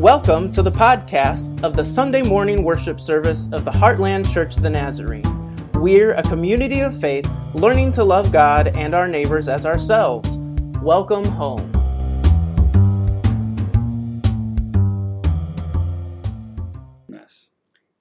[0.00, 4.62] Welcome to the podcast of the Sunday morning worship service of the Heartland Church of
[4.62, 5.22] the Nazarene.
[5.74, 10.38] We're a community of faith learning to love God and our neighbors as ourselves.
[10.80, 11.70] Welcome home.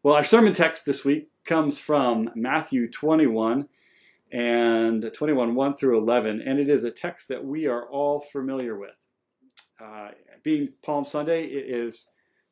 [0.01, 3.67] Well, our sermon text this week comes from Matthew 21
[4.31, 8.77] and 21 1 through 11, and it is a text that we are all familiar
[8.77, 8.95] with.
[9.83, 10.11] Uh,
[10.43, 12.09] being Palm Sunday, it is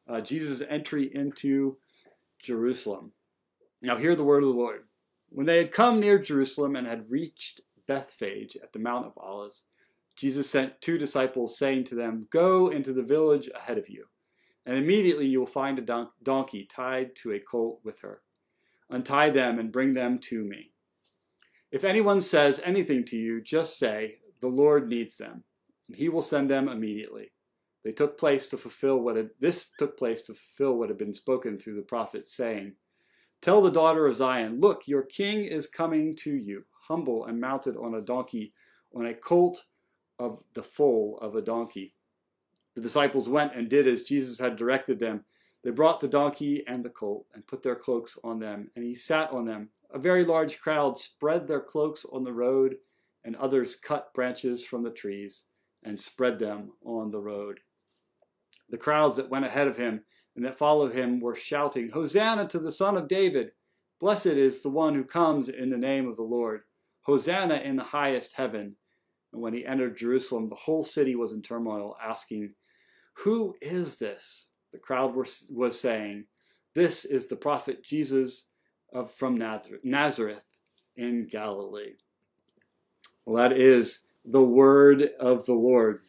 [0.08, 1.78] uh, Jesus' entry into
[2.42, 3.12] Jerusalem.
[3.82, 4.84] Now, hear the word of the Lord.
[5.30, 9.64] When they had come near Jerusalem and had reached Bethphage at the Mount of Olives,
[10.16, 14.06] Jesus sent two disciples, saying to them, Go into the village ahead of you,
[14.66, 18.22] and immediately you will find a don- donkey tied to a colt with her.
[18.90, 20.72] Untie them and bring them to me.
[21.72, 25.44] If anyone says anything to you, just say, The Lord needs them,
[25.88, 27.32] and he will send them immediately.
[27.88, 31.14] They took place to fulfill what had, this took place to fulfill what had been
[31.14, 32.74] spoken through the prophets, saying,
[33.40, 37.78] Tell the daughter of Zion, look, your king is coming to you, humble and mounted
[37.78, 38.52] on a donkey,
[38.94, 39.64] on a colt
[40.20, 41.94] of the foal of a donkey.
[42.76, 45.24] The disciples went and did as Jesus had directed them.
[45.64, 48.96] They brought the donkey and the colt and put their cloaks on them, and he
[48.96, 49.70] sat on them.
[49.92, 52.80] A very large crowd spread their cloaks on the road,
[53.24, 55.46] and others cut branches from the trees
[55.84, 57.62] and spread them on the road.
[58.70, 60.02] The crowds that went ahead of him
[60.36, 63.52] and that followed him were shouting, Hosanna to the Son of David!
[64.00, 66.62] Blessed is the one who comes in the name of the Lord.
[67.02, 68.76] Hosanna in the highest heaven.
[69.34, 72.54] And when he entered Jerusalem, the whole city was in turmoil, asking,
[73.14, 74.50] Who is this?
[74.72, 76.26] The crowd was, was saying,
[76.76, 78.50] This is the prophet Jesus
[78.94, 79.38] of, from
[79.84, 80.46] Nazareth
[80.96, 81.94] in Galilee.
[83.26, 86.02] Well, that is the word of the Lord.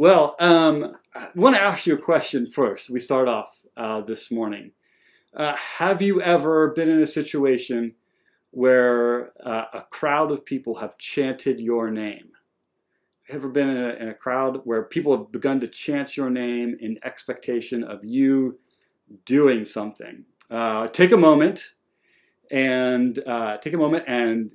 [0.00, 2.88] Well, um, I want to ask you a question first.
[2.88, 4.70] We start off uh, this morning.
[5.34, 7.96] Uh, have you ever been in a situation
[8.52, 12.28] where uh, a crowd of people have chanted your name?
[13.24, 16.16] Have you ever been in a, in a, crowd where people have begun to chant
[16.16, 18.60] your name in expectation of you
[19.24, 20.24] doing something?
[20.48, 21.72] Uh, take a moment
[22.52, 24.52] and uh, take a moment and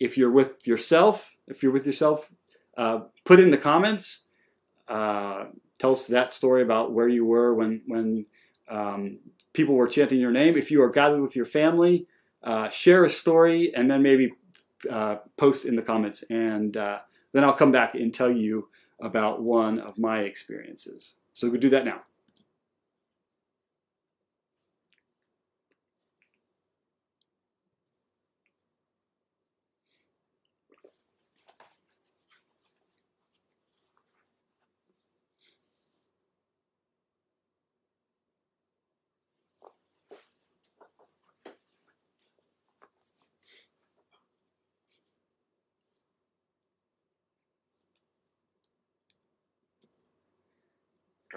[0.00, 2.32] if you're with yourself, if you're with yourself,
[2.76, 4.24] uh, put in the comments
[4.92, 5.46] uh,
[5.78, 8.26] tell us that story about where you were when when
[8.68, 9.18] um,
[9.54, 10.56] people were chanting your name.
[10.56, 12.06] If you are gathered with your family,
[12.42, 14.32] uh, share a story and then maybe
[14.90, 16.98] uh, post in the comments, and uh,
[17.32, 18.68] then I'll come back and tell you
[19.00, 21.14] about one of my experiences.
[21.32, 22.02] So we could do that now.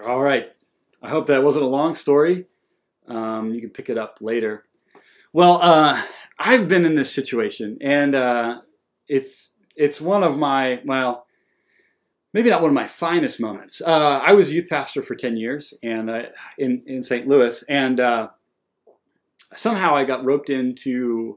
[0.04, 0.52] All right.
[1.02, 2.46] I hope that wasn't a long story.
[3.08, 4.64] Um, you can pick it up later.
[5.32, 6.02] Well, uh,
[6.38, 8.60] I've been in this situation, and uh,
[9.08, 11.26] it's it's one of my well,
[12.32, 13.80] maybe not one of my finest moments.
[13.80, 16.22] Uh, I was youth pastor for ten years, and uh,
[16.58, 17.26] in in St.
[17.26, 18.28] Louis, and uh,
[19.54, 21.36] somehow I got roped into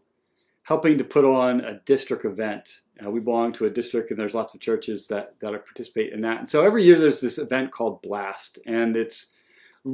[0.64, 4.34] helping to put on a district event uh, we belong to a district, and there's
[4.34, 6.40] lots of churches that that participate in that.
[6.40, 9.28] And so every year there's this event called Blast, and it's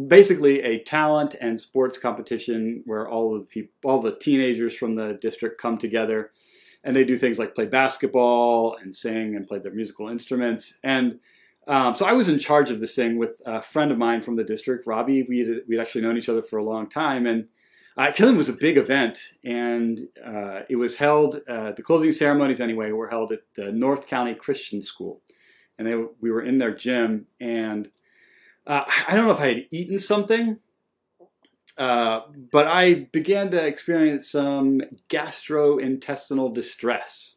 [0.07, 4.95] basically a talent and sports competition where all of the people, all the teenagers from
[4.95, 6.31] the district come together,
[6.83, 10.79] and they do things like play basketball and sing and play their musical instruments.
[10.83, 11.19] And
[11.67, 14.35] um, so I was in charge of this thing with a friend of mine from
[14.35, 15.23] the district, Robbie.
[15.23, 17.49] We we'd actually known each other for a long time, and
[17.97, 21.41] uh, Killing was a big event, and uh, it was held.
[21.47, 25.21] Uh, the closing ceremonies, anyway, were held at the North County Christian School,
[25.77, 27.25] and they, we were in their gym.
[27.39, 27.89] And
[28.67, 30.59] uh, I don't know if I had eaten something,
[31.77, 32.21] uh,
[32.51, 37.35] but I began to experience some gastrointestinal distress.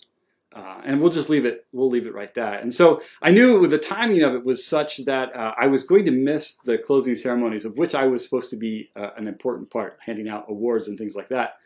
[0.55, 1.67] Uh, and we'll just leave it.
[1.73, 2.63] We'll leave it right that.
[2.63, 6.07] And so I knew the timing of it was such that uh, I was going
[6.07, 9.71] to miss the closing ceremonies, of which I was supposed to be uh, an important
[9.71, 11.59] part, handing out awards and things like that.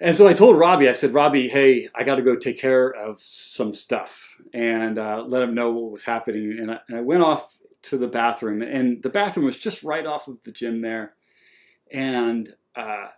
[0.00, 2.90] And so I told Robbie, I said, Robbie, hey, I got to go take care
[2.90, 6.58] of some stuff and uh, let him know what was happening.
[6.58, 10.04] And I, and I went off to the bathroom, and the bathroom was just right
[10.04, 11.14] off of the gym there.
[11.92, 13.08] And uh,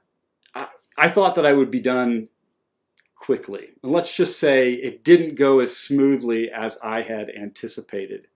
[0.54, 2.28] I, I thought that I would be done
[3.18, 3.70] quickly.
[3.82, 8.26] And let's just say it didn't go as smoothly as I had anticipated.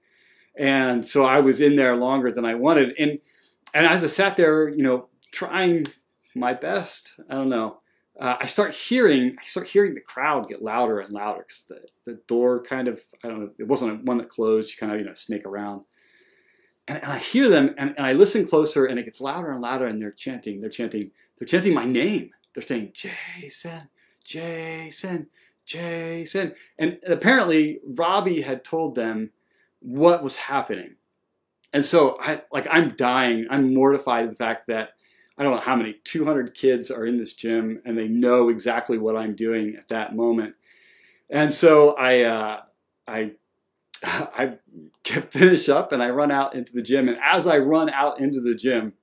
[0.59, 2.95] and so I was in there longer than I wanted.
[2.99, 3.19] And
[3.75, 5.87] and as I sat there, you know, trying
[6.35, 7.79] my best, I don't know.
[8.21, 11.83] Uh, I start hearing, I start hearing the crowd get louder and louder because the,
[12.05, 14.71] the door kind of, I don't know, it wasn't one that closed.
[14.71, 15.85] You kind of, you know, snake around.
[16.87, 19.63] And, and I hear them and, and I listen closer and it gets louder and
[19.63, 22.31] louder and they're chanting, they're chanting, they're chanting my name.
[22.55, 23.89] They're saying, Jason,
[24.33, 25.29] Jason,
[25.67, 26.55] Jason.
[26.79, 29.31] And apparently Robbie had told them
[29.81, 30.97] what was happening.
[31.73, 33.45] And so I like I'm dying.
[33.51, 34.91] I'm mortified at the fact that
[35.37, 38.99] I don't know how many 200 kids are in this gym and they know exactly
[38.99, 40.55] what I'm doing at that moment.
[41.31, 42.61] And so I uh,
[43.07, 43.33] I
[44.05, 44.59] I
[45.31, 47.09] finish up and I run out into the gym.
[47.09, 48.95] And as I run out into the gym,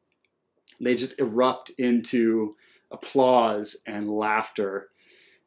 [0.82, 2.54] they just erupt into
[2.92, 4.90] applause and laughter.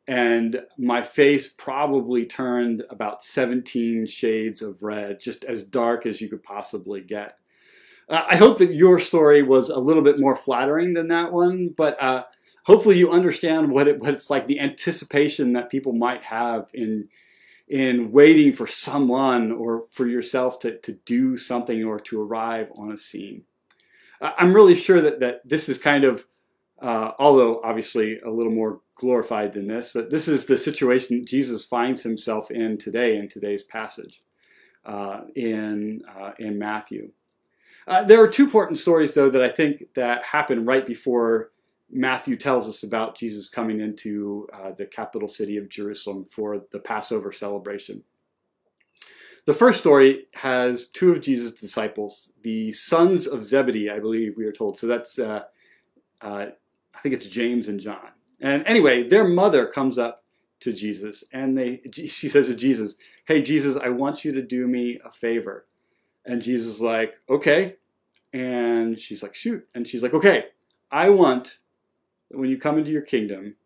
[0.09, 6.29] And my face probably turned about 17 shades of red, just as dark as you
[6.29, 7.39] could possibly get.
[8.09, 11.69] Uh, I hope that your story was a little bit more flattering than that one,
[11.69, 12.25] but uh,
[12.65, 17.09] hopefully you understand what, it, what it's like the anticipation that people might have in
[17.73, 22.93] in waiting for someone or for yourself to, to do something or to arrive on
[22.93, 23.45] a scene.
[24.21, 26.27] I'm really sure that, that this is kind of,
[26.82, 31.64] uh, although obviously a little more glorified than this, that this is the situation Jesus
[31.64, 34.20] finds himself in today in today's passage
[34.84, 37.12] uh, in, uh, in Matthew.
[37.87, 41.50] Uh, there are two important stories, though, that I think that happen right before
[41.90, 46.79] Matthew tells us about Jesus coming into uh, the capital city of Jerusalem for the
[46.79, 48.02] Passover celebration.
[49.44, 54.46] The first story has two of Jesus' disciples, the sons of Zebedee, I believe we
[54.46, 54.79] are told.
[54.79, 55.44] So that's, uh,
[56.20, 56.46] uh,
[56.94, 58.11] I think it's James and John.
[58.41, 60.25] And anyway, their mother comes up
[60.61, 62.97] to Jesus and they, she says to Jesus,
[63.27, 65.67] Hey, Jesus, I want you to do me a favor.
[66.25, 67.77] And Jesus is like, Okay.
[68.33, 69.67] And she's like, Shoot.
[69.75, 70.47] And she's like, Okay,
[70.91, 71.59] I want
[72.31, 73.56] that when you come into your kingdom,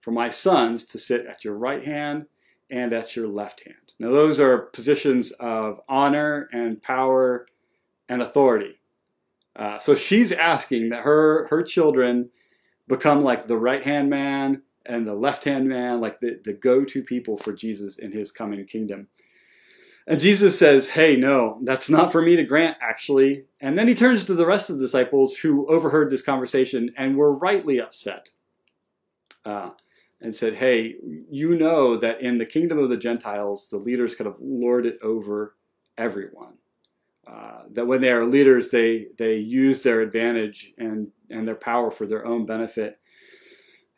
[0.00, 2.26] for my sons to sit at your right hand
[2.70, 3.92] and at your left hand.
[3.98, 7.46] Now, those are positions of honor and power
[8.08, 8.80] and authority.
[9.56, 12.30] Uh, so she's asking that her her children
[12.88, 16.84] become like the right hand man and the left hand man, like the, the go
[16.84, 19.08] to people for Jesus in his coming kingdom.
[20.06, 23.44] And Jesus says, Hey, no, that's not for me to grant, actually.
[23.60, 27.16] And then he turns to the rest of the disciples who overheard this conversation and
[27.16, 28.30] were rightly upset
[29.44, 29.70] uh,
[30.22, 30.96] and said, Hey,
[31.30, 34.98] you know that in the kingdom of the Gentiles, the leaders kind of lord it
[35.02, 35.54] over
[35.98, 36.54] everyone.
[37.28, 41.90] Uh, that when they are leaders, they, they use their advantage and, and their power
[41.90, 42.98] for their own benefit.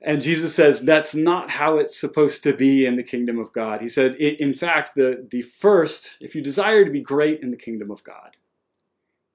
[0.02, 3.80] And Jesus says that's not how it's supposed to be in the kingdom of God.
[3.80, 7.56] He said, in fact, the, the first, if you desire to be great in the
[7.56, 8.36] kingdom of God,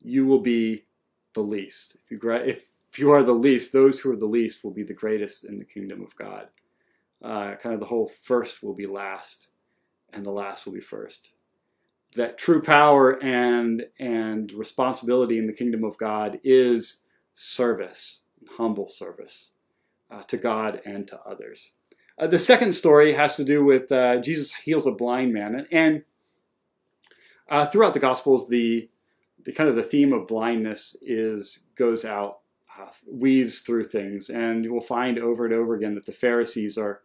[0.03, 0.83] you will be
[1.33, 1.95] the least.
[2.03, 2.68] If you, if
[2.98, 5.65] you are the least, those who are the least will be the greatest in the
[5.65, 6.48] kingdom of God.
[7.24, 9.50] Uh, kind of the whole first will be last,
[10.12, 11.35] and the last will be first.
[12.15, 17.01] That true power and, and responsibility in the kingdom of God is
[17.33, 18.21] service,
[18.57, 19.51] humble service
[20.09, 21.71] uh, to God and to others.
[22.17, 26.03] Uh, the second story has to do with uh, Jesus heals a blind man, and
[27.50, 28.89] uh, throughout the Gospels, the
[29.43, 32.38] the kind of the theme of blindness is goes out,
[32.79, 36.77] uh, weaves through things, and you will find over and over again that the Pharisees
[36.77, 37.01] are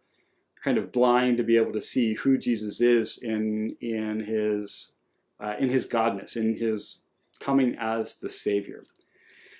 [0.63, 4.93] kind of blind to be able to see who Jesus is in in his
[5.41, 7.01] uh, in his godness, in his
[7.39, 8.83] coming as the Savior.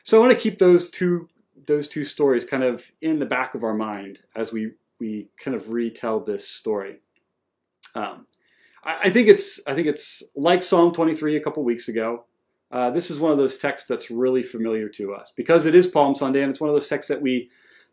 [0.04, 1.28] So I want to keep those two
[1.68, 5.56] those two stories kind of in the back of our mind as we we kind
[5.56, 7.00] of retell this story.
[7.96, 8.28] Um,
[8.84, 12.26] I, I, think it's I think it's like Psalm 23 a couple weeks ago.
[12.72, 15.88] Uh, this is one of those texts that's really familiar to us because it is
[15.88, 17.50] Palm Sunday and it's one of those texts that we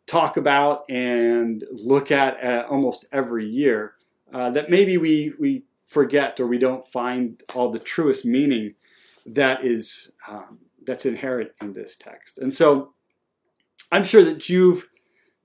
[0.07, 3.95] talk about and look at, at almost every year.
[4.33, 8.75] Uh, that maybe we we forget or we don't find all the truest meaning
[9.25, 12.38] that is um, that's inherent in this text.
[12.38, 12.92] And so
[13.90, 14.87] I'm sure that you've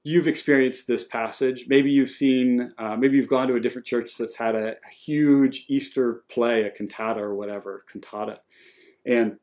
[0.03, 1.65] you've experienced this passage.
[1.69, 4.89] Maybe you've seen, uh, maybe you've gone to a different church that's had a, a,
[4.93, 8.39] huge Easter play, a cantata or whatever, cantata,
[9.05, 9.37] and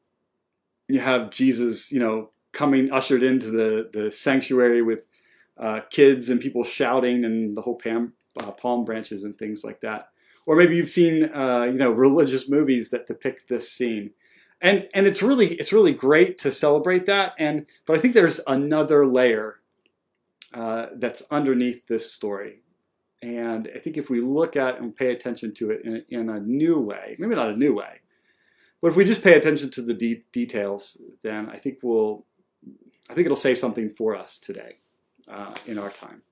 [0.87, 5.09] you have Jesus, you know, coming ushered into the the sanctuary with
[5.57, 9.81] uh, kids and people shouting and the whole palm, uh, palm branches and things like
[9.81, 10.09] that.
[10.47, 14.11] Or maybe you've seen, uh, you know, religious movies that depict this scene
[14.61, 18.41] and and it's really it's really great to celebrate that and but i think there's
[18.47, 19.61] another layer
[20.53, 22.61] uh, that's underneath this story
[23.23, 26.41] and i think if we look at and pay attention to it in, in a
[26.41, 28.01] new way maybe not a new way
[28.81, 32.25] But if we just pay attention to the de- details, then I think we'll,
[33.11, 34.77] I think it'll say something for us today
[35.29, 36.23] uh, in our time.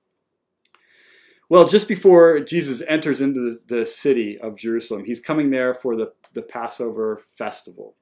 [1.49, 5.95] Well, just before Jesus enters into the, the city of Jerusalem, he's coming there for
[5.95, 7.95] the, the Passover festival.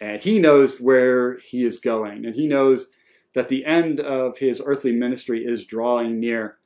[0.00, 2.90] And he knows where he is going, and he knows
[3.34, 6.58] that the end of his earthly ministry is drawing near.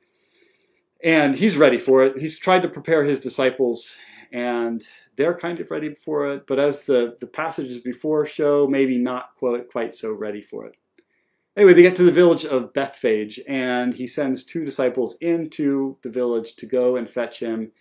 [1.03, 2.19] And he's ready for it.
[2.19, 3.95] He's tried to prepare his disciples,
[4.31, 4.83] and
[5.17, 6.47] they're kind of ready for it.
[6.47, 10.77] But as the, the passages before show, maybe not quite, quite so ready for it.
[11.55, 16.09] Anyway, they get to the village of Bethphage, and he sends two disciples into the
[16.09, 17.71] village to go and fetch him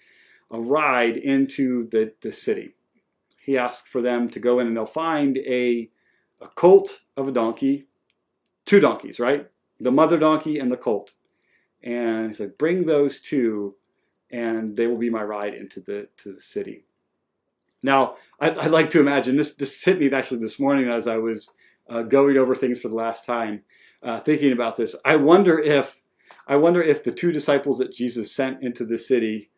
[0.51, 2.75] a ride into the, the city.
[3.41, 5.91] He asks for them to go in, and they'll find a,
[6.41, 7.87] a colt of a donkey,
[8.67, 9.49] two donkeys, right?
[9.81, 11.13] The mother donkey and the colt.
[11.83, 13.77] And he said, Bring those two,
[14.31, 16.85] and they will be my ride into the, to the city.
[17.83, 21.17] Now, I'd, I'd like to imagine this, this hit me actually this morning as I
[21.17, 21.55] was
[21.93, 23.63] uh, going over things for the last time,
[24.03, 24.97] uh, thinking about this.
[25.05, 26.03] I wonder if
[26.47, 29.51] I wonder if the two disciples that Jesus sent into the city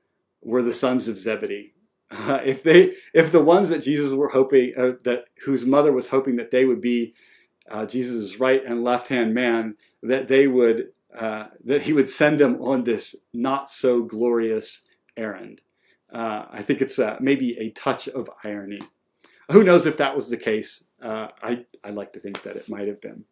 [0.42, 1.72] were the sons of Zebedee.
[2.10, 6.08] Uh, if they, if the ones that Jesus were hoping uh, that whose mother was
[6.08, 7.14] hoping that they would be
[7.70, 12.40] uh, Jesus' right and left hand man, that they would uh, that he would send
[12.40, 14.82] them on this not so glorious
[15.16, 15.60] errand.
[16.12, 18.80] I think it's maybe a touch of irony.
[19.50, 20.84] Who knows if that was the case?
[21.04, 23.24] Uh, I, I like to think that it might have been.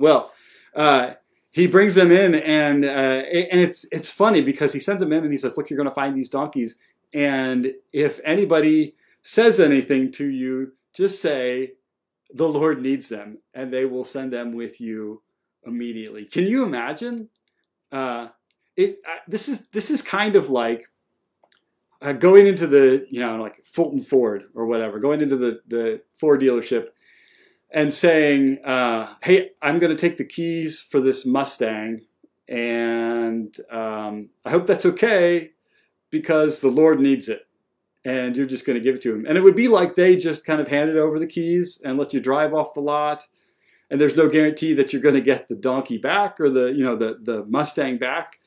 [0.00, 0.32] Well,
[0.74, 1.12] uh,
[1.50, 5.22] he brings them in, and uh, and it's it's funny because he sends them in
[5.22, 6.76] and he says, "Look, you're going to find these donkeys,
[7.14, 11.74] and if anybody says anything to you, just say
[12.34, 15.22] the Lord needs them, and they will send them with you
[15.64, 17.28] immediately." Can you imagine?
[17.92, 18.28] Uh,
[18.76, 20.90] it uh, this is this is kind of like
[22.00, 26.02] uh, going into the you know like Fulton Ford or whatever, going into the the
[26.12, 26.88] Ford dealership
[27.70, 32.02] and saying, uh, "Hey, I'm going to take the keys for this Mustang,
[32.48, 35.50] and um, I hope that's okay
[36.10, 37.42] because the Lord needs it."
[38.04, 39.26] And you're just going to give it to him.
[39.26, 42.14] And it would be like they just kind of handed over the keys and let
[42.14, 43.26] you drive off the lot.
[43.90, 46.84] And there's no guarantee that you're going to get the donkey back or the you
[46.84, 48.38] know the the Mustang back.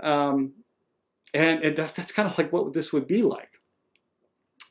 [0.00, 0.54] Um,
[1.34, 3.60] and, and that, that's kind of like what this would be like.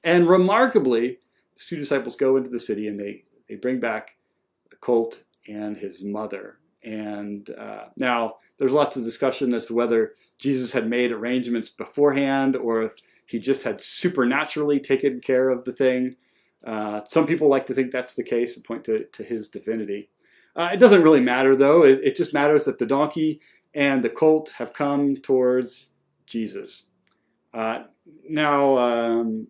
[0.04, 1.20] And remarkably,
[1.56, 4.16] the two disciples go into the city and they, they bring back
[4.70, 6.60] the colt and his mother.
[6.84, 12.56] And uh, now there's lots of discussion as to whether Jesus had made arrangements beforehand
[12.56, 12.94] or if
[13.26, 16.16] he just had supernaturally taken care of the thing.
[16.66, 20.10] Uh, some people like to think that's the case and point to, to his divinity.
[20.56, 21.84] Uh, it doesn't really matter though.
[21.84, 23.40] It, it, just matters that the donkey
[23.74, 25.90] and the colt have come towards
[26.30, 26.86] Jesus.
[27.54, 27.84] Uh,
[28.30, 29.48] now, um,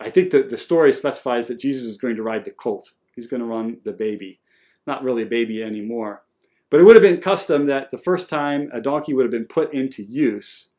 [0.00, 2.92] I think that the story specifies that Jesus is going to ride the colt.
[3.14, 4.40] He's going to run the baby.
[4.86, 6.24] Not really a baby anymore.
[6.68, 9.46] But it would have been custom that the first time a donkey would have been
[9.46, 10.70] put into use,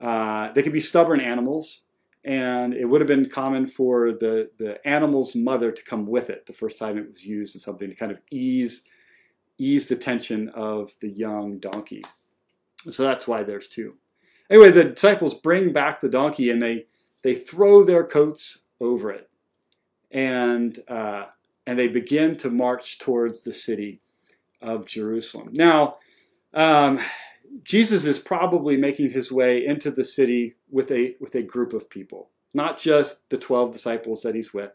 [0.00, 1.82] uh, they could be stubborn animals,
[2.24, 6.46] and it would have been common for the, the animal's mother to come with it
[6.46, 8.84] the first time it was used in something to kind of ease,
[9.58, 12.04] ease the tension of the young donkey.
[12.90, 13.96] So that's why there's two.
[14.50, 16.86] Anyway, the disciples bring back the donkey and they
[17.22, 19.28] they throw their coats over it,
[20.10, 21.26] and uh,
[21.66, 24.00] and they begin to march towards the city
[24.62, 25.50] of Jerusalem.
[25.52, 25.96] Now,
[26.54, 27.00] um,
[27.62, 31.90] Jesus is probably making his way into the city with a with a group of
[31.90, 34.72] people, not just the twelve disciples that he's with,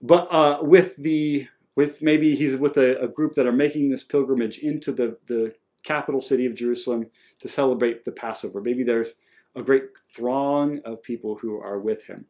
[0.00, 4.02] but uh, with the with maybe he's with a, a, group that are making this
[4.02, 7.06] pilgrimage into the the capital city of Jerusalem
[7.38, 8.60] to celebrate the Passover.
[8.60, 9.14] Maybe there's
[9.54, 9.84] a great
[10.14, 12.26] throng of people who are with him.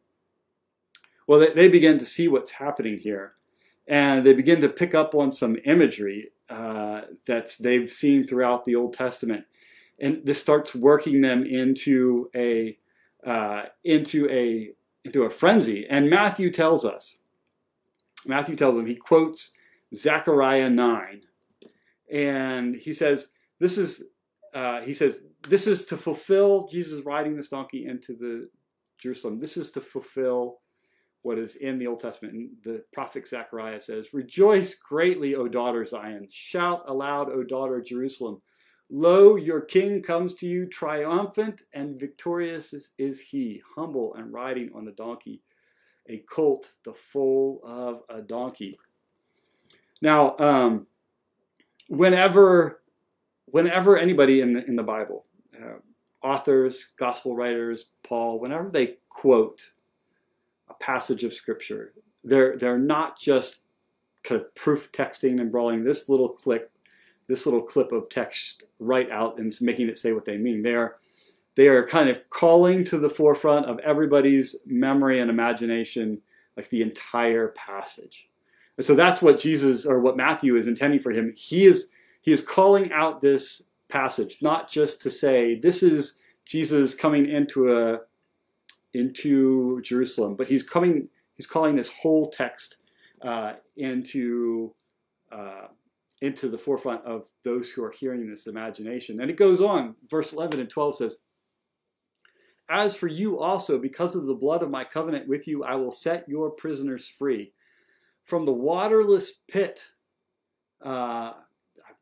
[1.27, 3.33] Well, they, they begin to see what's happening here,
[3.87, 8.75] and they begin to pick up on some imagery uh, that they've seen throughout the
[8.75, 9.45] Old Testament,
[9.99, 12.77] and this starts working them into a
[13.25, 14.71] uh, into a
[15.05, 15.85] into a frenzy.
[15.87, 17.19] And Matthew tells us,
[18.25, 19.51] Matthew tells them he quotes
[19.93, 21.21] Zechariah nine,
[22.11, 23.29] and he says,
[23.61, 24.03] "This is
[24.53, 28.49] uh, he says, This is to fulfill Jesus riding this donkey into the
[28.97, 29.39] Jerusalem.
[29.39, 30.59] This is to fulfill
[31.21, 32.33] what is in the Old Testament.
[32.33, 36.27] And the prophet Zechariah says, Rejoice greatly, O daughter Zion.
[36.29, 38.39] Shout aloud, O daughter Jerusalem.
[38.89, 44.69] Lo, your king comes to you triumphant and victorious is, is he, humble and riding
[44.75, 45.41] on the donkey,
[46.09, 48.73] a colt, the foal of a donkey.
[50.01, 50.87] Now, um,
[51.87, 52.80] whenever
[53.51, 55.79] whenever anybody in the, in the Bible, uh,
[56.21, 59.69] authors, gospel writers, Paul, whenever they quote
[60.69, 61.93] a passage of scripture.
[62.23, 63.61] They're they're not just
[64.23, 66.71] kind of proof texting and brawling this little clip,
[67.27, 70.61] this little clip of text right out and making it say what they mean.
[70.61, 70.97] They are
[71.55, 76.21] they are kind of calling to the forefront of everybody's memory and imagination,
[76.55, 78.29] like the entire passage.
[78.77, 81.33] And so that's what Jesus or what Matthew is intending for him.
[81.35, 81.91] He is
[82.21, 87.71] he is calling out this passage, not just to say this is Jesus coming into
[87.71, 87.99] a
[88.93, 92.77] into Jerusalem, but he's coming he's calling this whole text
[93.21, 94.73] uh, into
[95.31, 95.67] uh,
[96.21, 99.19] into the forefront of those who are hearing this imagination.
[99.19, 101.17] And it goes on, verse 11 and 12 says,
[102.69, 105.91] As for you also, because of the blood of my covenant with you, I will
[105.91, 107.53] set your prisoners free.
[108.23, 109.87] From the waterless pit,
[110.83, 111.33] uh,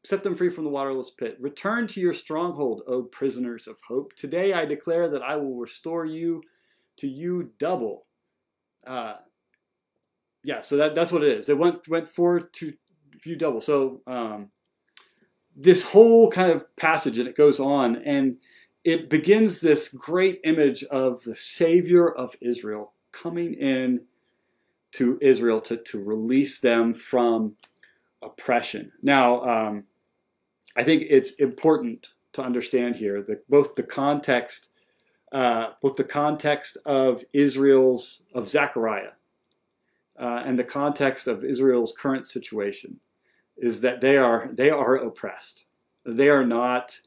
[0.03, 1.37] set them free from the waterless pit.
[1.39, 4.15] Return to your stronghold, O prisoners of hope.
[4.15, 6.41] Today I declare that I will restore you
[6.97, 8.05] to you double.
[8.85, 9.15] Uh,
[10.43, 11.47] yeah, so that, that's what it is.
[11.47, 12.73] They went went forth to
[13.21, 13.61] view double.
[13.61, 14.51] So um,
[15.55, 18.37] this whole kind of passage, and it goes on, and
[18.85, 24.05] it begins this great image of the Savior of Israel coming in
[24.91, 27.55] to Israel to, to release them from
[28.23, 28.91] oppression.
[29.03, 29.83] Now, um,
[30.75, 34.69] I think it's important to understand here that both the context,
[35.31, 39.13] uh, both the context of Israel's of Zechariah,
[40.17, 42.99] uh, and the context of Israel's current situation,
[43.57, 45.65] is that they are they are oppressed.
[46.05, 46.99] They are not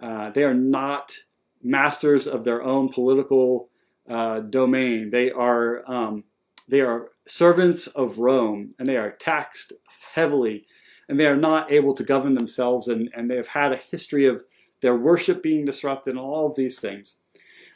[0.00, 1.16] uh, they are not
[1.62, 3.68] masters of their own political
[4.08, 5.10] uh, domain.
[5.10, 6.24] They are um,
[6.68, 9.72] they are servants of Rome, and they are taxed
[10.14, 10.66] heavily,
[11.08, 14.26] and they are not able to govern themselves, and, and they have had a history
[14.26, 14.44] of
[14.80, 17.16] their worship being disrupted, and all of these things.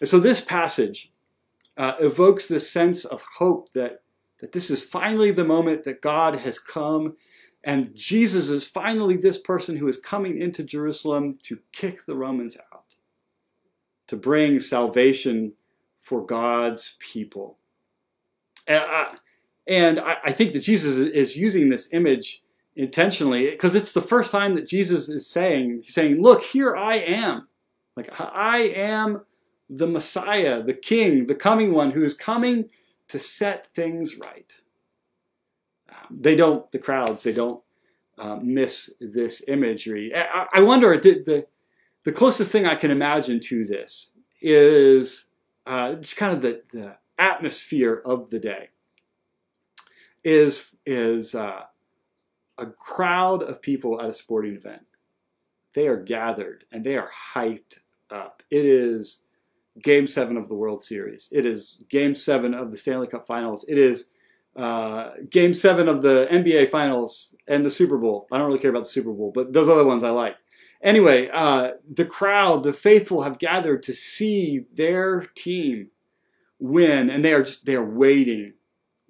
[0.01, 1.12] And so this passage
[1.77, 4.03] uh, evokes this sense of hope that
[4.41, 7.15] that this is finally the moment that God has come
[7.65, 12.56] and Jesus is finally this person who is coming into Jerusalem to kick the Romans
[12.73, 12.97] out,
[14.09, 15.52] to bring salvation
[16.00, 17.59] for God's people.
[18.67, 22.43] And I think that Jesus is using this image
[22.76, 27.49] intentionally because it's the first time that Jesus is saying, saying, Look, here I am.
[27.97, 29.23] Like, I am
[29.69, 32.71] the Messiah, the King, the coming one who is coming
[33.08, 34.54] to set things right.
[36.11, 37.63] They don't, the crowds, they don't
[38.19, 40.13] uh, miss this imagery.
[40.15, 41.47] I, I wonder, the, the,
[42.04, 45.26] the, closest thing I can imagine to this is
[45.67, 48.69] uh, just kind of the, the atmosphere of the day
[50.25, 51.63] is is uh,
[52.58, 54.82] a crowd of people at a sporting event.
[55.75, 57.78] They are gathered and they are hyped
[58.10, 58.43] up.
[58.50, 59.23] It is
[59.82, 61.28] Game Seven of the World Series.
[61.32, 63.65] It is Game Seven of the Stanley Cup Finals.
[63.69, 64.10] It is
[64.56, 68.26] uh, Game Seven of the NBA Finals and the Super Bowl.
[68.30, 70.36] I don't really care about the Super Bowl, but those other ones I like.
[70.82, 75.91] Anyway, uh, the crowd, the faithful, have gathered to see their team
[76.58, 78.52] win, and they are just they are waiting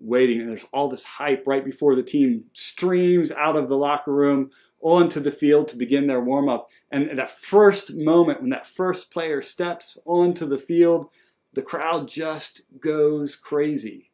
[0.03, 4.13] waiting, and there's all this hype right before the team streams out of the locker
[4.13, 4.51] room
[4.83, 6.69] onto the field to begin their warm up.
[6.91, 11.09] And that first moment when that first player steps onto the field,
[11.55, 14.11] the crowd just goes crazy.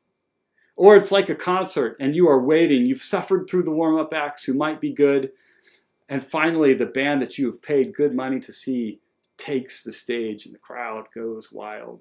[0.76, 2.86] Or it's like a concert and you are waiting.
[2.86, 5.32] You've suffered through the warm up acts who might be good.
[6.08, 9.00] And finally, the band that you have paid good money to see
[9.36, 12.00] takes the stage and the crowd goes wild.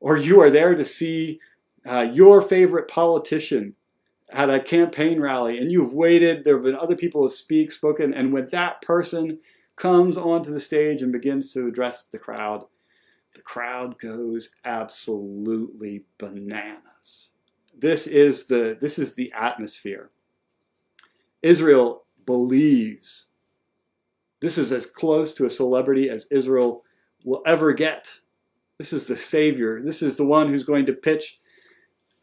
[0.00, 1.40] Or you are there to see
[1.86, 3.74] uh, your favorite politician
[4.30, 8.14] at a campaign rally and you've waited, there have been other people who speak, spoken,
[8.14, 9.38] and when that person
[9.76, 12.64] comes onto the stage and begins to address the crowd,
[13.34, 17.30] the crowd goes absolutely bananas.
[17.76, 20.10] This is the, this is the atmosphere.
[21.42, 23.26] Israel believes.
[24.40, 26.84] This is as close to a celebrity as Israel
[27.24, 28.20] will ever get.
[28.78, 29.80] This is the Savior.
[29.80, 31.40] This is the one who's going to pitch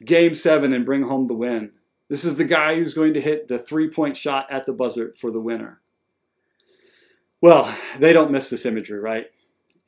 [0.04, 1.72] game seven and bring home the win.
[2.10, 5.14] This is the guy who's going to hit the three point shot at the buzzer
[5.18, 5.82] for the winner.
[7.42, 9.28] Well, they don't miss this imagery, right?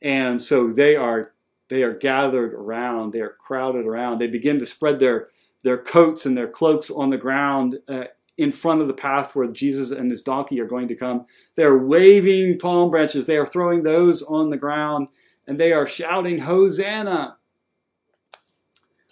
[0.00, 1.32] And so they are
[1.68, 4.18] they are gathered around, they are crowded around.
[4.18, 5.28] They begin to spread their
[5.62, 8.04] their coats and their cloaks on the ground uh,
[8.36, 11.26] in front of the path where Jesus and his donkey are going to come.
[11.54, 13.26] They're waving palm branches.
[13.26, 15.08] They are throwing those on the ground
[15.46, 17.36] and they are shouting, Hosanna.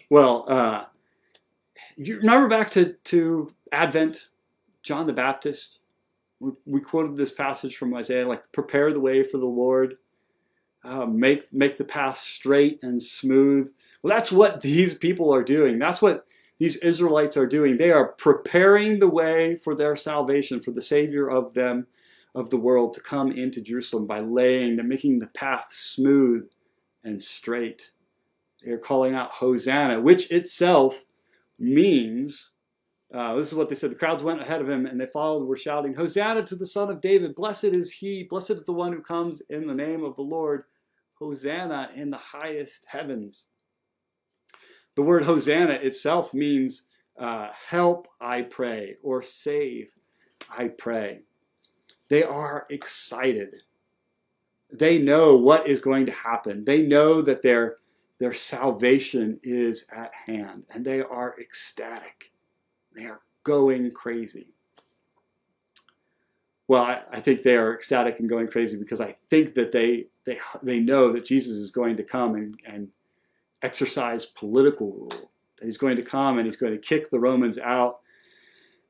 [0.09, 0.85] Well, uh,
[1.97, 4.29] you remember back to, to Advent,
[4.83, 5.79] John the Baptist?
[6.39, 9.97] We, we quoted this passage from Isaiah, like, prepare the way for the Lord,
[10.83, 13.71] uh, make, make the path straight and smooth.
[14.01, 15.77] Well, that's what these people are doing.
[15.77, 16.25] That's what
[16.57, 17.77] these Israelites are doing.
[17.77, 21.87] They are preparing the way for their salvation, for the Savior of them,
[22.33, 26.49] of the world, to come into Jerusalem by laying and making the path smooth
[27.03, 27.91] and straight.
[28.63, 31.05] They are calling out Hosanna, which itself
[31.61, 32.51] means
[33.13, 33.91] uh, this is what they said.
[33.91, 36.89] The crowds went ahead of him and they followed, were shouting, Hosanna to the Son
[36.89, 37.35] of David.
[37.35, 38.23] Blessed is he.
[38.23, 40.63] Blessed is the one who comes in the name of the Lord.
[41.15, 43.47] Hosanna in the highest heavens.
[44.95, 46.87] The word Hosanna itself means
[47.19, 49.93] uh, help, I pray, or save,
[50.49, 51.19] I pray.
[52.09, 53.57] They are excited.
[54.71, 56.65] They know what is going to happen.
[56.65, 57.75] They know that their,
[58.21, 62.31] their salvation is at hand, and they are ecstatic.
[62.95, 64.53] They are going crazy.
[66.67, 70.05] Well, I, I, think they are ecstatic and going crazy because I think that they
[70.27, 72.89] they they know that Jesus is going to come and, and
[73.63, 75.31] exercise political rule.
[75.57, 78.01] That he's going to come and he's going to kick the Romans out.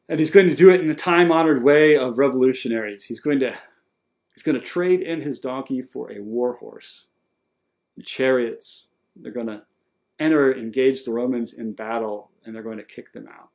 [0.10, 3.06] And he's going to do it in the time-honored way of revolutionaries.
[3.06, 3.58] He's going to
[4.34, 7.08] he's going to trade in his donkey for a war horse.
[7.96, 8.88] And chariots.
[9.16, 9.64] They're going to
[10.20, 13.50] enter, engage the Romans in battle, and they're going to kick them out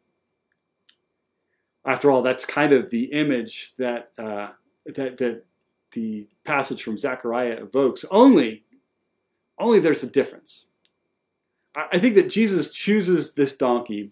[1.87, 4.49] after all, that's kind of the image that uh,
[4.87, 5.45] that that
[5.93, 8.05] the passage from Zechariah evokes.
[8.11, 8.65] Only,
[9.59, 10.67] only there's a difference.
[11.75, 14.11] I, I think that Jesus chooses this donkey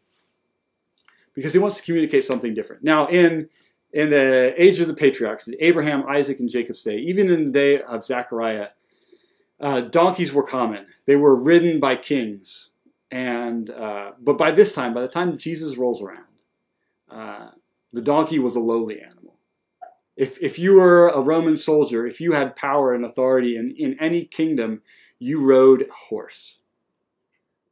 [1.35, 2.85] because he wants to communicate something different.
[2.85, 3.48] Now, in
[3.92, 7.83] in the age of the patriarchs, Abraham, Isaac, and Jacob's day, even in the day
[7.83, 8.68] of Zechariah,
[9.64, 10.87] uh, donkeys were common.
[11.07, 12.70] They were ridden by kings,
[13.11, 16.42] and uh, but by this time, by the time Jesus rolls around,
[17.11, 17.48] uh,
[17.92, 19.38] the donkey was a lowly animal.
[20.16, 23.98] If, if you were a Roman soldier, if you had power and authority in, in
[23.98, 24.83] any kingdom,
[25.18, 26.59] you rode a horse.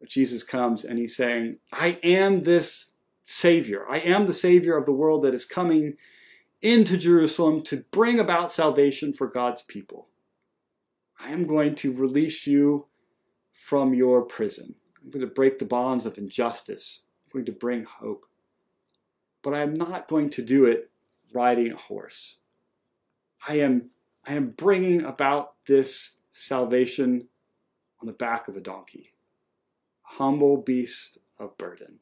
[0.00, 3.84] But Jesus comes and he's saying, I am this Savior.
[3.88, 5.94] I am the Savior of the world that is coming
[6.60, 10.08] into Jerusalem to bring about salvation for God's people.
[11.24, 12.88] I am going to release you
[13.52, 14.74] from your prison.
[15.02, 17.02] I'm going to break the bonds of injustice.
[17.26, 18.26] I'm going to bring hope
[19.42, 20.90] but I am not going to do it
[21.34, 22.36] riding a horse.
[23.46, 23.90] I am,
[24.26, 27.28] I am bringing about this salvation
[28.00, 29.12] on the back of a donkey,
[30.06, 31.98] a humble beast of burden.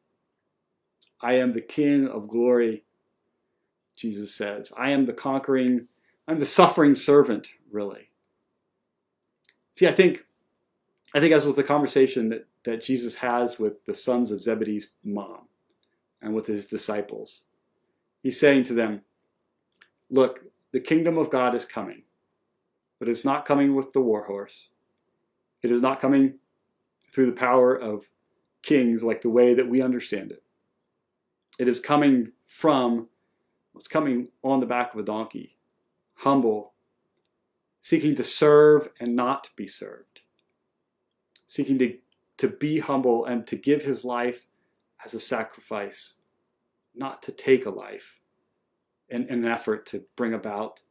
[1.23, 2.85] I am the King of glory,
[3.97, 4.73] Jesus says.
[4.77, 5.89] I am the conquering,
[6.29, 8.10] I'm the suffering servant, really.
[9.81, 10.27] See, I think,
[11.15, 14.93] I think as with the conversation that, that Jesus has with the sons of Zebedee's
[15.03, 15.49] mom,
[16.21, 17.45] and with his disciples.
[18.23, 19.01] He's saying to them,
[20.11, 22.03] Look, the kingdom of God is coming,
[22.99, 24.69] but it's not coming with the war horse.
[25.63, 26.35] It is not coming
[27.11, 28.11] through the power of
[28.63, 30.43] kings like the way that we understand it.
[31.59, 33.09] It is coming from
[33.73, 35.57] what's coming on the back of a donkey,
[36.17, 36.70] humble,
[37.81, 40.21] seeking to serve and not be served,
[41.47, 41.97] seeking to,
[42.37, 44.47] to be humble and to give his life
[45.05, 46.15] as a sacrifice,
[46.95, 48.21] not to take a life
[49.09, 50.83] in, in an effort to bring about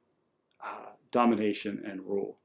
[0.65, 2.37] uh, domination and rule.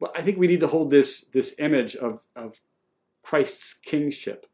[0.00, 2.60] Well, I think we need to hold this, this image of, of
[3.22, 4.46] Christ's kingship,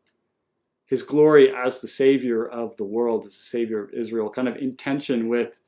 [0.84, 4.56] his glory as the Savior of the world, as the Savior of Israel, kind of
[4.56, 5.60] in tension with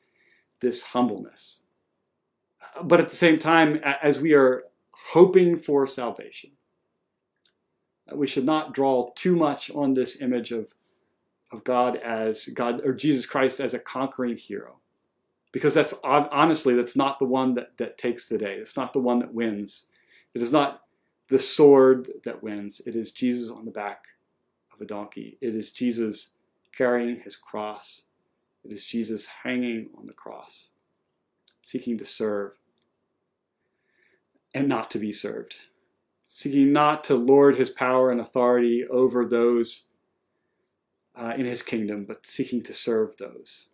[0.60, 1.61] this humbleness.
[2.82, 6.52] But at the same time, as we are hoping for salvation,
[8.10, 10.74] uh, we should not draw too much on this image of,
[11.50, 14.76] of God as God or Jesus Christ as a conquering hero.
[15.52, 18.54] Because that's honestly, that's not the one that, that takes the day.
[18.54, 19.84] It's not the one that wins.
[20.34, 20.84] It is not
[21.28, 22.80] the sword that wins.
[22.86, 24.06] It is Jesus on the back
[24.72, 25.36] of a donkey.
[25.42, 26.30] It is Jesus
[26.74, 28.02] carrying his cross.
[28.64, 30.68] It is Jesus hanging on the cross,
[31.60, 32.52] seeking to serve
[34.54, 35.56] and not to be served
[36.24, 39.86] seeking not to lord his power and authority over those
[41.14, 43.66] uh, in his kingdom, but seeking to serve those.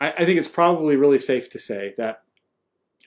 [0.00, 2.22] I, I think it's probably really safe to say that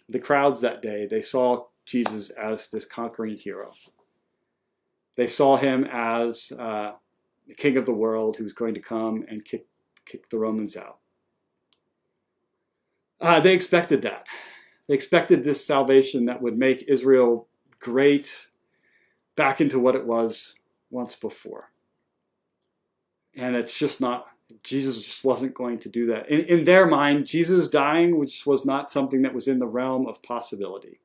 [0.08, 3.74] the crowds that day, they saw Jesus as this conquering hero.
[5.16, 6.94] They saw him as uh,
[7.48, 9.66] the king of the world who's going to come and kick,
[10.06, 10.98] kick the Romans out.
[13.20, 14.28] Uh, they expected that.
[14.88, 17.48] They expected this salvation that would make Israel
[17.80, 18.48] great
[19.36, 20.56] back into what it was
[20.90, 21.72] once before.
[23.36, 24.28] And it's just not,
[24.64, 26.30] Jesus just wasn't going to do that.
[26.30, 30.06] In, in their mind, Jesus dying, which was not something that was in the realm
[30.06, 31.00] of possibility.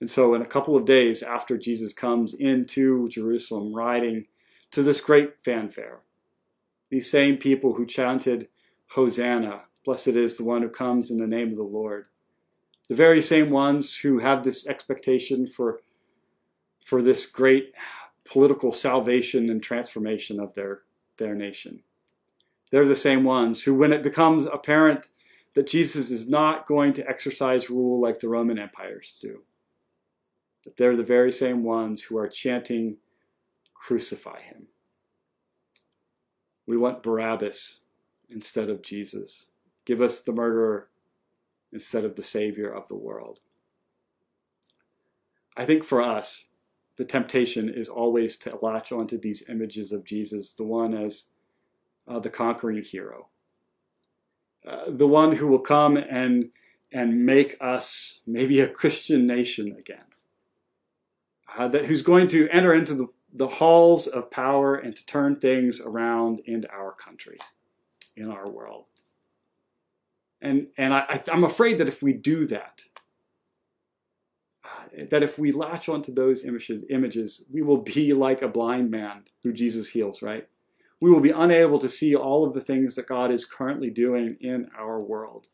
[0.00, 4.26] And so, in a couple of days after Jesus comes into Jerusalem, riding
[4.72, 6.00] to this great fanfare,
[6.90, 8.48] these same people who chanted,
[8.88, 12.06] Hosanna, blessed is the one who comes in the name of the Lord,
[12.88, 15.80] the very same ones who have this expectation for,
[16.84, 17.74] for this great
[18.24, 20.82] political salvation and transformation of their,
[21.18, 21.82] their nation.
[22.70, 25.10] They're the same ones who, when it becomes apparent
[25.54, 29.42] that Jesus is not going to exercise rule like the Roman empires do,
[30.64, 32.96] that they're the very same ones who are chanting,
[33.74, 34.68] Crucify him.
[36.66, 37.80] We want Barabbas
[38.30, 39.50] instead of Jesus.
[39.84, 40.88] Give us the murderer
[41.72, 43.40] instead of the Savior of the world.
[45.56, 46.46] I think for us,
[46.96, 51.26] the temptation is always to latch onto these images of Jesus, the one as
[52.06, 53.28] uh, the conquering hero,
[54.66, 56.50] uh, the one who will come and
[56.92, 60.04] and make us maybe a Christian nation again,
[61.56, 65.36] uh, that who's going to enter into the, the halls of power and to turn
[65.36, 67.38] things around in our country,
[68.14, 68.84] in our world.
[70.42, 72.82] And and I, I'm afraid that if we do that,
[74.64, 78.90] uh, that if we latch onto those images, images, we will be like a blind
[78.90, 80.48] man who Jesus heals, right?
[81.02, 84.36] we will be unable to see all of the things that God is currently doing
[84.40, 85.48] in our world.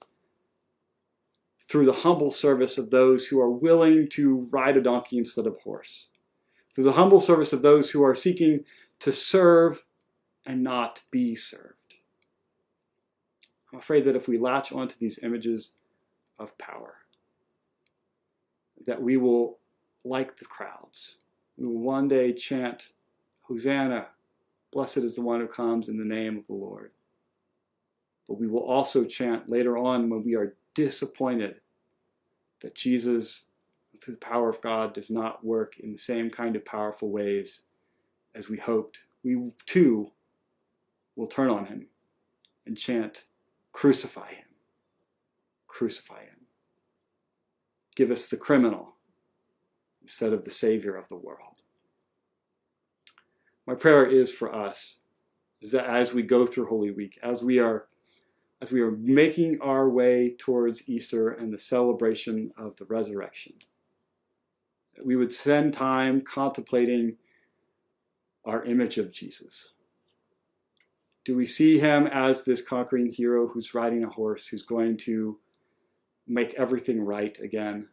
[1.66, 5.57] Through the humble service of those who are willing to ride a donkey instead of
[5.57, 6.09] a horse.
[6.74, 8.66] Through the humble service of those who are seeking
[8.98, 9.87] to serve
[10.44, 11.78] and not be served.
[13.73, 15.73] I'm afraid that if we latch onto these images
[16.39, 16.95] of power,
[18.87, 19.59] that we will,
[20.05, 21.17] like the crowds,
[21.57, 22.91] we will one day chant,
[23.43, 24.09] Hosanna,
[24.71, 26.91] Blessed is the one who comes in the name of the Lord.
[28.27, 31.61] But we will also chant later on when we are disappointed
[32.61, 33.45] that Jesus,
[34.01, 37.63] through the power of God, does not work in the same kind of powerful ways
[38.35, 39.01] as we hoped.
[39.25, 40.13] We too
[41.17, 41.87] will turn on him
[42.67, 43.25] and chant,
[43.79, 44.47] Crucify him!
[45.67, 46.47] Crucify him!
[47.95, 48.97] Give us the criminal
[50.03, 51.59] instead of the Savior of the world
[53.69, 55.01] my prayer is for us
[55.61, 57.87] is that as we go through Holy Week, as we are
[58.62, 63.53] as we are making our way towards Easter and the celebration of the resurrection,
[65.05, 67.19] we would spend time contemplating
[68.47, 69.75] our image of Jesus.
[71.29, 75.38] Do we see him as this conquering hero who's riding a horse, who's going to
[76.27, 77.88] make everything right again?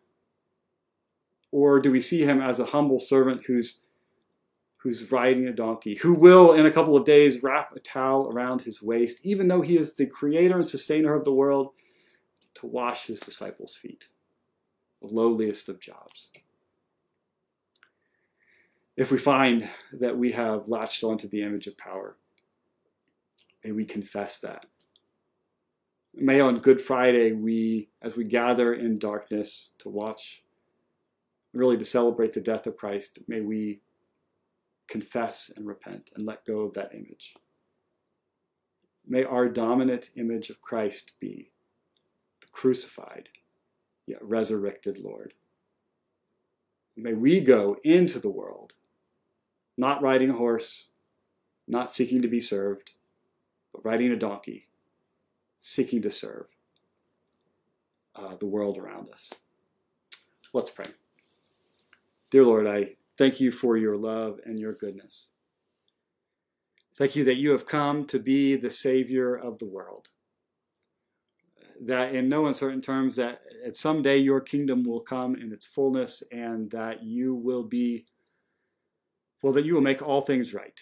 [1.51, 3.81] Or do we see him as a humble servant who's
[4.77, 8.61] who's riding a donkey, who will, in a couple of days, wrap a towel around
[8.61, 11.73] his waist, even though he is the creator and sustainer of the world,
[12.53, 14.07] to wash his disciples' feet.
[15.01, 16.31] The lowliest of jobs.
[18.95, 22.15] If we find that we have latched onto the image of power,
[23.65, 24.67] may we confess that.
[26.13, 30.43] May on Good Friday, we, as we gather in darkness to watch,
[31.51, 33.81] really to celebrate the death of Christ, may we
[34.87, 37.33] confess and repent and let go of that image.
[39.07, 41.49] May our dominant image of Christ be
[42.41, 43.29] the crucified,
[44.05, 45.33] yet resurrected Lord.
[46.95, 48.75] May we go into the world,
[49.75, 50.89] not riding a horse,
[51.67, 52.91] not seeking to be served,
[53.75, 54.67] but riding a donkey,
[55.57, 56.47] seeking to serve
[58.15, 59.33] uh, the world around us.
[60.53, 60.85] Let's pray.
[62.29, 65.29] Dear Lord, I Thank you for your love and your goodness.
[66.97, 70.09] Thank you that you have come to be the Savior of the world.
[71.81, 75.65] That in no uncertain terms, that at some day your kingdom will come in its
[75.65, 78.05] fullness and that you will be,
[79.41, 80.79] well, that you will make all things right.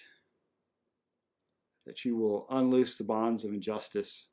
[1.85, 4.29] That you will unloose the bonds of injustice.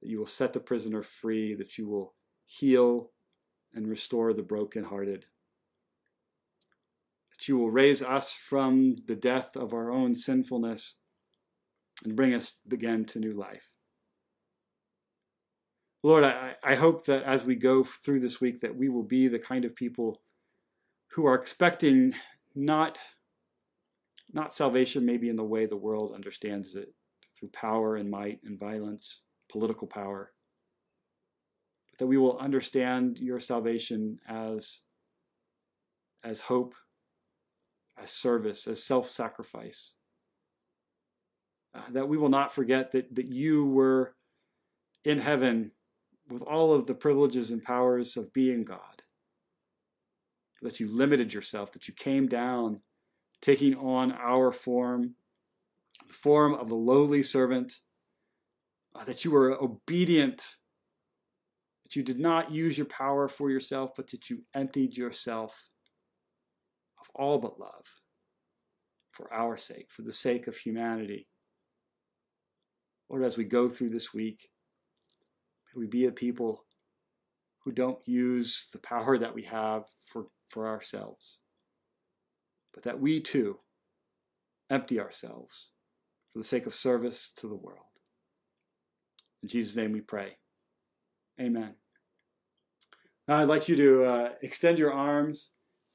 [0.00, 1.54] That you will set the prisoner free.
[1.54, 3.10] That you will heal
[3.74, 5.26] and restore the brokenhearted
[7.38, 10.96] that you will raise us from the death of our own sinfulness
[12.04, 13.70] and bring us again to new life.
[16.02, 19.28] Lord, I, I hope that as we go through this week that we will be
[19.28, 20.20] the kind of people
[21.12, 22.14] who are expecting
[22.54, 22.98] not,
[24.32, 26.94] not salvation maybe in the way the world understands it,
[27.38, 30.32] through power and might and violence, political power,
[31.90, 34.80] but that we will understand your salvation as,
[36.22, 36.74] as hope
[38.00, 39.94] as service, as self sacrifice.
[41.74, 44.14] Uh, that we will not forget that, that you were
[45.04, 45.72] in heaven
[46.28, 49.02] with all of the privileges and powers of being God.
[50.62, 52.80] that you limited yourself, that you came down,
[53.40, 55.14] taking on our form,
[56.06, 57.80] the form of a lowly servant,
[58.94, 60.56] uh, that you were obedient,
[61.84, 65.70] that you did not use your power for yourself, but that you emptied yourself
[67.00, 67.86] of all but love
[69.12, 71.28] for our sake, for the sake of humanity.
[73.08, 74.50] Lord, as we go through this week,
[75.74, 76.64] may we be a people
[77.64, 81.38] who don't use the power that we have for, for ourselves,
[82.78, 83.58] but that we too
[84.70, 85.70] empty ourselves
[86.32, 87.80] for the sake of service to the world.
[89.42, 90.36] In Jesus' name we pray.
[91.40, 91.74] Amen.
[93.26, 95.50] Now I'd like you to uh, extend your arms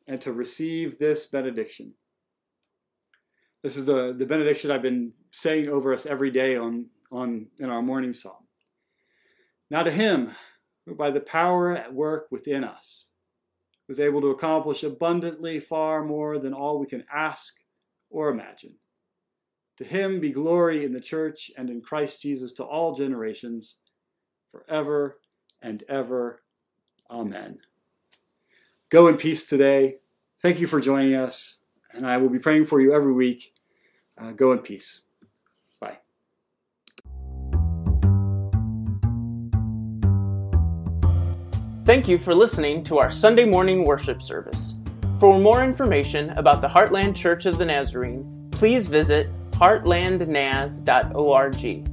[0.10, 1.94] and to receive this benediction.
[3.62, 7.70] This is the, the benediction I've been saying over us every day on, on in
[7.70, 8.44] our morning psalm.
[9.72, 10.32] Now to him
[10.86, 13.08] who by the power at work within us
[13.94, 17.54] was able to accomplish abundantly far more than all we can ask
[18.10, 18.74] or imagine.
[19.78, 23.76] To him be glory in the church and in Christ Jesus to all generations,
[24.50, 25.20] forever
[25.62, 26.42] and ever.
[27.12, 27.60] Amen.
[28.90, 29.98] Go in peace today.
[30.42, 31.58] Thank you for joining us,
[31.92, 33.54] and I will be praying for you every week.
[34.20, 35.02] Uh, go in peace.
[41.94, 44.74] Thank you for listening to our Sunday morning worship service.
[45.20, 51.93] For more information about the Heartland Church of the Nazarene, please visit heartlandnaz.org.